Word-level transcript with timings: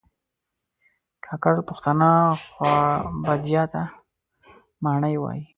کاکړ 1.25 1.55
پښتانه 1.69 2.09
خوابدیا 2.53 3.63
ته 3.73 3.81
ماڼی 4.83 5.15
وایي 5.19 5.43